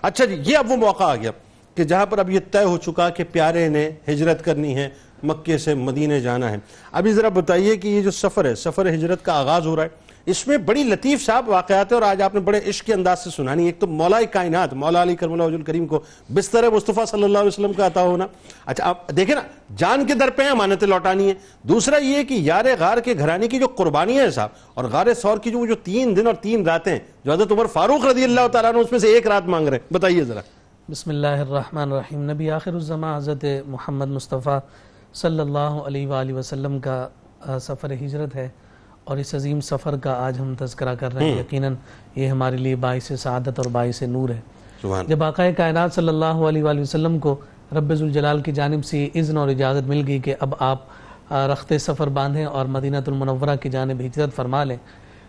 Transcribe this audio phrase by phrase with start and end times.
[0.00, 1.30] اچھا جی یہ اب وہ موقع آ گیا
[1.74, 4.88] کہ جہاں پر اب یہ طے ہو چکا کہ پیارے نے ہجرت کرنی ہے،
[5.22, 6.56] مکے سے مدینے جانا ہے۔
[6.92, 9.88] ابھی ذرا بتائیے کہ یہ جو سفر ہے، سفر ہجرت کا آغاز ہو رہا ہے۔
[10.26, 13.22] اس میں بڑی لطیف صاحب واقعات ہیں اور آج آپ نے بڑے عشق کے انداز
[13.24, 16.00] سے سنانی ایک تو مولا کائنات، مولا علی کرم اللہ کریم کو
[16.34, 18.26] بستر مصطفیٰ صلی اللہ علیہ وسلم کا عطا ہونا۔
[18.66, 19.40] اچھا آپ دیکھیں نا،
[19.76, 21.34] جان کے در پہ ہیں، امانتیں لوٹانی ہیں۔
[21.68, 25.38] دوسرا یہ کہ یار غار کے گھرانے کی جو قربانی ہے صاحب، اور غار سور
[25.38, 28.72] کی جو جو تین دن اور تین راتیں، جو حضرت عمر فاروق رضی اللہ تعالیٰ
[28.72, 30.40] نے اس میں سے ایک رات مانگ رہے ہیں۔ بتائیے ذرا۔
[30.88, 34.58] بسم اللہ الرحمن الرحیم۔ نبی آخر الزمان حضرت محمد مصطفیٰ
[35.14, 37.06] صلی اللہ علیہ وآلہ وسلم کا
[37.60, 38.48] سفر ہجرت ہے۔
[39.04, 41.74] اور اس عظیم سفر کا آج ہم تذکرہ کر رہے ہیں یقیناً
[42.16, 44.40] یہ ہمارے لیے باعث سعادت اور باعث نور ہے۔
[45.08, 47.36] جب آقا کائنات صلی اللہ علیہ وآلہ وسلم کو
[47.72, 52.08] رب ذوالجلال کی جانب سے اذن اور اجازت مل گئی کہ اب آپ رخت سفر
[52.08, 54.76] باندھیں اور مدینہ المنورہ کی جانب ہجرت فرما لیں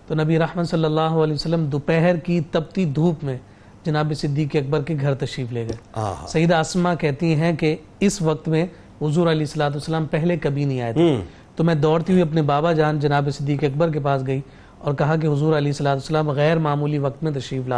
[0.08, 3.38] تو نبی رحمت صلی اللہ علیہ وسلم دوپہر کی تپتی دھوپ میں
[3.84, 8.48] جناب صدیق اکبر کے گھر تشریف لے گئے۔ سیدہ اسما کہتی ہیں کہ اس وقت
[8.48, 8.66] میں
[9.02, 11.16] حضور علیہ السلام پہلے کبھی نہیں آئے تھے۔
[11.56, 14.42] تو میں دوڑتی ہوئی اپنے بابا جان جناب صدیق اکبر کے پاس گئی
[14.78, 17.78] اور کہا کہ حضور علیہ السلام غیر معمولی وقت میں تشریف لا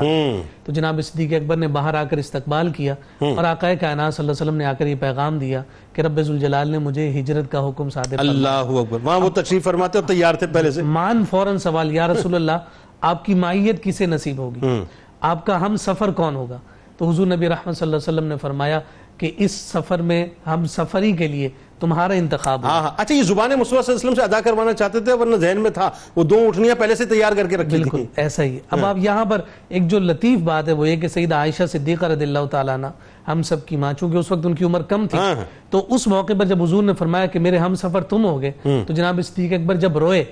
[0.64, 4.32] تو جناب صدیق اکبر نے باہر آ کر استقبال کیا اور آقا کائنات صلی اللہ
[4.32, 5.62] علیہ وسلم نے آ کر یہ پیغام دیا
[5.94, 9.98] کہ رب ذوالجلال نے مجھے ہجرت کا حکم صادر اللہ اکبر۔ وہاں وہ تشریف فرماتے
[9.98, 12.58] اور تیار تھے پہلے سے۔ مان فوراً سوال یا رسول اللہ
[13.02, 14.84] آپ کی مائیت کسے نصیب ہوگی؟
[15.22, 16.58] آپ کا ہم سفر کون ہوگا؟
[16.98, 18.80] تو حضور نبی رحمت صلی اللہ علیہ وسلم نے فرمایا
[19.18, 23.52] کہ اس سفر میں ہم سفری کے لیے تمہارا انتخاب ہاں ہاں۔ اچھا یہ زبان
[23.52, 26.24] مصطفیٰ صلی اللہ علیہ وسلم سے ادا کروانا چاہتے تھے ورنہ ذہن میں تھا وہ
[26.24, 29.42] دو اٹھنیاں پہلے سے تیار کر کے رکھی بالکل ایسا ہی۔ اب آپ یہاں پر
[29.70, 32.88] ایک جو لطیف بات ہے وہ یہ کہ سیدہ عائشہ صدیقہ رضی اللہ تعالیٰ عنہ
[33.28, 35.20] ہم سب کی ماں چونکہ اس وقت ان کی عمر کم تھی
[35.70, 38.94] تو اس موقع پر جب حضور نے فرمایا کہ میرے ہم سفر تم ہوگے تو
[38.94, 40.24] جناب صدیق اکبر جب روئے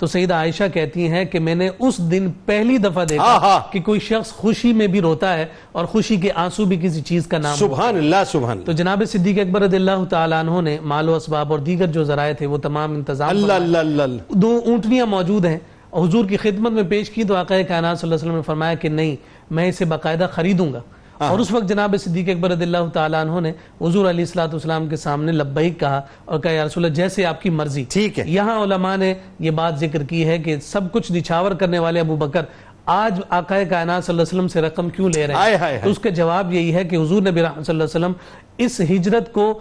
[0.00, 4.00] تو سیدہ عائشہ کہتی ہیں کہ میں نے اس دن پہلی دفعہ دیکھا کہ کوئی
[4.00, 7.56] شخص خوشی میں بھی روتا ہے اور خوشی کے آنسو بھی کسی چیز کا نام
[7.56, 11.14] سبحان اللہ سبحان اللہ۔ تو جناب صدیق اکبر رضی اللہ تعالیٰ عنہ نے مال و
[11.14, 15.44] اسباب اور دیگر جو ذرائع تھے وہ تمام انتظام اللہ اللہ اللہ۔ دو اونٹنیاں موجود
[15.44, 15.58] ہیں۔
[15.94, 18.74] حضور کی خدمت میں پیش کی تو آقا کائنات صلی اللہ علیہ وسلم نے فرمایا
[18.74, 19.16] کہ نہیں
[19.50, 20.80] میں اسے باقاعدہ خریدوں گا۔
[21.28, 24.96] اور اس وقت جناب صدیق اکبر رضی اللہ تعالیٰ عنہ نے حضور علیہ السلام کے
[24.96, 28.62] سامنے لبیک کہا اور کہا یا رسول اللہ جیسے آپ کی مرضی۔ ٹھیک ہے۔ یہاں
[28.62, 32.44] علماء نے یہ بات ذکر کی ہے کہ سب کچھ نچھاور کرنے والے ابو بکر
[32.86, 35.42] آج آقا کائنات صلی اللہ علیہ وسلم سے رقم کیوں لے رہے ہیں؟
[35.82, 38.12] تو اس کے جواب یہی ہے کہ حضور نبی صلی اللہ علیہ وسلم
[38.58, 39.60] اس ہجرت کو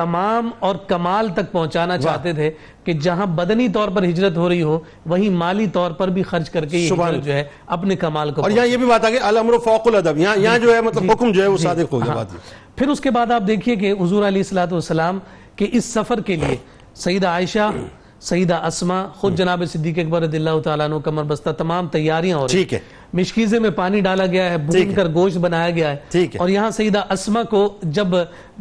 [0.00, 2.50] تمام اور کمال تک پہنچانا چاہتے تھے
[2.84, 6.50] کہ جہاں بدنی طور پر ہجرت ہو رہی ہو وہیں مالی طور پر بھی خرچ
[6.50, 7.42] کر کے یہ ہجرت جو ہے
[7.76, 10.80] اپنے کمال کو اور یہاں یہ بھی بات آگے الامر فوق الادب یہاں جو ہے
[10.80, 12.34] مطلب حکم جو ہے وہ صادق ہو گیا بات
[12.76, 15.18] پھر اس کے بعد آپ دیکھیے کہ حضور علیہ السلام
[15.56, 16.56] کے اس سفر کے لیے
[16.96, 17.70] سیدہ عائشہ
[18.20, 22.46] سیدہ اسما خود جناب صدیق اکبر رضی اللہ تعالیٰ عنہ کمر بستہ تمام تیاریاں ہو
[22.46, 22.78] رہی ٹھیک ہے۔
[23.12, 25.96] مشکیزے میں پانی ڈالا گیا ہے بھون کر گوشت بنایا گیا ہے۔
[26.38, 28.06] اور یہاں سیدہ اسما کو جب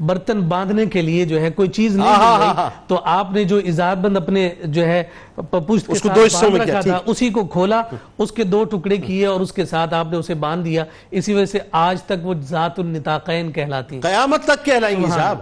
[0.06, 2.54] برتن باندھنے کے لیے جو ہے کوئی چیز نہیں مل رہی
[2.88, 5.04] تو آپ نے جو ازار بند اپنے جو ہے
[5.36, 7.82] پشت کے ساتھ باندھ رکھا تھا اسی کو کھولا
[8.18, 11.34] اس کے دو ٹکڑے کیے اور اس کے ساتھ آپ نے اسے باندھ دیا۔ اسی
[11.34, 15.38] وجہ سے آج تک وہ ذات النتاقین کہلاتی ہیں۔ قیامت تک کہلائیں گی صاحب۔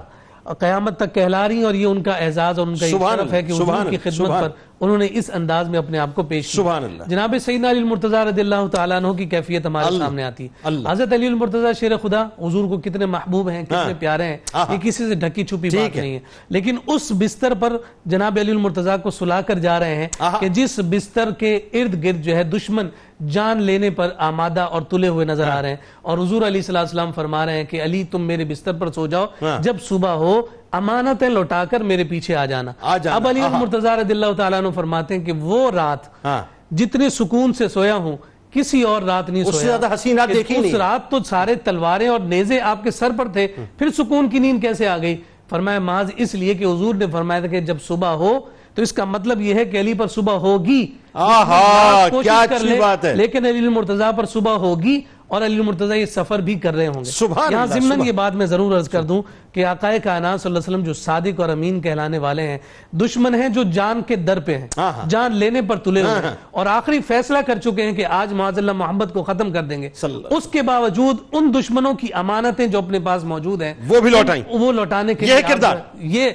[0.60, 2.86] قیامت تک کہلا رہی ہیں اور یہ ان کا اعزاز اور ان کا
[3.18, 4.50] شرف ہے کہ حضور کی خدمت پر
[4.80, 8.30] انہوں نے اس انداز میں اپنے آپ کو پیش سبحان اللہ۔ جناب سیدنا علی المرتضی
[8.30, 12.22] رضی اللہ تعالیٰ عنہ کی کیفیت ہمارے سامنے آتی۔ ہے حضرت علی المرتضی شیر خدا
[12.24, 14.38] حضور کو کتنے محبوب ہیں کتنے پیارے ہیں۔
[14.74, 18.90] یہ کسی سے ڈھکی چھپی بات نہیں ہے۔ لیکن اس بستر پر جناب علی المرتضی
[19.04, 20.08] کو سلا کر جا رہے ہیں
[20.40, 22.88] کہ جس بستر کے ارد گرد جو ہے دشمن
[23.28, 27.12] جان لینے پر آمادہ اور تلے ہوئے نظر آ رہے ہیں۔ اور حضور علیہ السلام
[27.12, 29.26] فرما رہے ہیں کہ علی تم میرے بستر پر سو جاؤ۔
[29.62, 32.72] جب صبح ہو امانتیں لوٹا کر میرے پیچھے آ جانا۔
[33.16, 36.00] اب علی مرتضی رضی اللہ تعالیٰ عنہ فرماتے ہیں کہ وہ رات
[36.72, 38.18] جتنے سکون سے سویا ہوں
[38.52, 42.08] کسی اور رات نہیں سویا۔ زیادہ حسین رات دیکھی نہیں۔ اس رات تو سارے تلواریں
[42.08, 43.48] اور نیزے آپ کے سر پر تھے
[43.78, 45.18] پھر سکون کی نیند کیسے آ گئی؟
[45.50, 48.40] فرمایا ماز اس لیے کہ حضور نے فرمایا تھا کہ جب صبح ہو
[48.74, 50.86] تو اس کا مطلب یہ ہے کہ علی پر صبح ہوگی۔
[52.24, 56.40] کیا اچھی بات ہے۔ لیکن علی المرتضی پر صبح ہوگی اور علی المرتضی یہ سفر
[56.40, 57.10] بھی کر رہے ہوں گے۔
[57.52, 59.22] یہاں ضمن یہ بات میں ضرور عرض کر دوں
[59.58, 62.58] کہ آقا کائنات صلی اللہ علیہ وسلم جو صادق اور امین کہلانے والے ہیں
[62.92, 64.68] دشمن ہیں جو جان کے در پہ ہیں۔
[65.10, 68.58] جان لینے پر تلے ہوئے ہیں۔ اور آخری فیصلہ کر چکے ہیں کہ آج معاذ
[68.58, 69.90] اللہ محمد کو ختم کر دیں گے۔
[70.30, 74.44] اس کے باوجود ان دشمنوں کی امانتیں جو اپنے پاس موجود ہیں وہ بھی لوٹائیں۔
[74.50, 76.30] وہ لوٹانے کے یہ کردار۔ یہ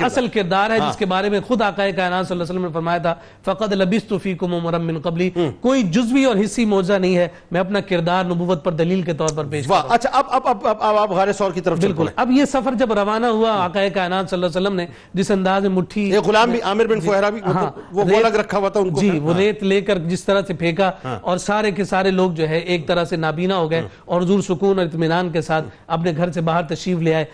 [0.00, 2.72] اصل کردار ہے جس کے بارے میں خود آقا کائنات صلی اللہ علیہ وسلم نے
[2.72, 3.14] فرمایا تھا
[3.44, 5.30] فقد لبست فیکم عمرم من قبلی
[5.60, 9.28] کوئی جزوی اور حصی موجہ نہیں ہے۔ میں اپنا کردار نبوت پر دلیل کے طور
[9.36, 12.61] پر پیش اچھا اب اب اب اب غار سور کی طرف بالکل۔ اب یہ سفر
[12.62, 16.02] سفر جب روانہ ہوا آقا کائنات صلی اللہ علیہ وسلم نے جس انداز میں مٹھی
[16.12, 17.70] ایک غلام بھی عامر بن فہرہ بھی وہ ہاں،
[18.16, 20.90] الگ رکھا ہوا تھا ان کو جی وہ ریت لے کر جس طرح سے پھینکا
[21.04, 24.22] ہاں۔ اور سارے کے سارے لوگ جو ہے ایک طرح سے نابینا ہو گئے اور
[24.22, 27.24] حضور سکون اور اطمینان کے ساتھ اپنے گھر سے باہر تشریف لے آئے۔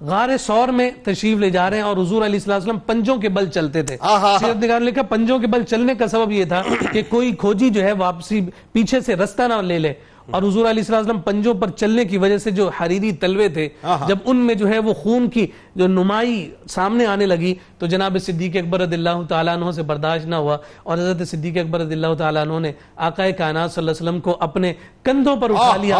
[0.00, 3.48] غار سور میں تشریف لے جا رہے ہیں اور حضور علیہ السلام پنجوں کے بل
[3.50, 3.96] چلتے تھے۔
[4.40, 6.62] سیرت نگار نے لکھا پنجوں کے بل چلنے کا سبب یہ تھا
[6.92, 8.40] کہ کوئی کھوجی جو ہے واپسی
[8.72, 9.92] پیچھے سے رستہ نہ لے لے۔
[10.30, 13.68] اور حضور علیہ السلام پنجوں پر چلنے کی وجہ سے جو حریری تلوے تھے۔
[14.08, 15.46] جب ان میں جو ہے وہ خون کی
[15.76, 20.26] جو نمائی سامنے آنے لگی تو جناب صدیق اکبر رضی اللہ تعالیٰ عنہ سے برداشت
[20.26, 23.90] نہ ہوا اور حضرت صدیق اکبر رضی اللہ تعالیٰ عنہ نے آقا کائنات صلی اللہ
[23.90, 24.72] علیہ وسلم کو اپنے
[25.02, 25.98] کندھوں پر اٹھا لیا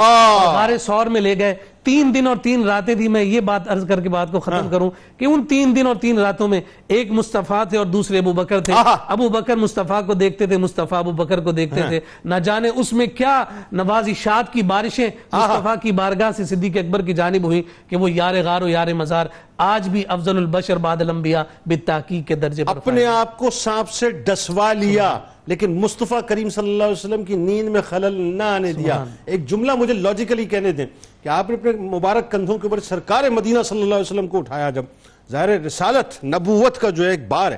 [0.53, 1.55] غار سور میں لے گئے
[1.89, 4.69] تین دن اور تین راتیں تھی میں یہ بات عرض کر کے بات کو ختم
[4.71, 8.33] کروں کہ ان تین دن اور تین راتوں میں ایک مصطفیٰ تھے اور دوسرے ابو
[8.33, 8.73] بکر تھے۔
[9.09, 12.93] ابو بکر مصطفیٰ کو دیکھتے تھے مصطفیٰ ابو بکر کو دیکھتے تھے۔ نہ جانے اس
[12.93, 17.97] میں کیا نوازشات کی بارشیں مصطفیٰ کی بارگاہ سے صدیق اکبر کی جانب ہوئی کہ
[17.97, 19.27] وہ یار غار و یار مزار
[19.59, 24.11] آج بھی افضل البشر بعد الانبیاء بالتحقیق کے درجے پر اپنے آپ کو سانپ سے
[24.11, 28.73] ڈسوا لیا لیکن مصطفیٰ کریم صلی اللہ علیہ وسلم کی نیند میں خلل نہ آنے
[28.73, 30.87] دیا۔ ایک جملہ مجھے لاجیکلی کہنے دیں۔
[31.23, 34.39] کہ آپ نے اپنے مبارک کندھوں کے اوپر سرکار مدینہ صلی اللہ علیہ وسلم کو
[34.39, 34.85] اٹھایا جب
[35.33, 37.57] ظاہر رسالت نبوت کا جو ایک بار ہے،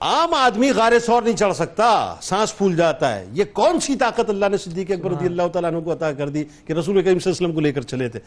[0.00, 4.30] عام آدمی غار سور نہیں چڑھ سکتا، سانس پھول جاتا ہے۔ یہ کون سی طاقت
[4.30, 7.18] اللہ نے صدیق اکبر رضی اللہ تعالیٰ عنہ کو عطا کر دی کہ رسول کریم
[7.18, 8.20] صلی اللہ علیہ وسلم کو لے کر چلے تھے؟